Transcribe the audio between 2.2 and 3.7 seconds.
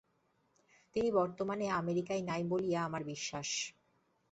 নাই বলিয়াই আমার বিশ্বাস।